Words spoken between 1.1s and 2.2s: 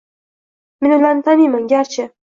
taniyman… Garchi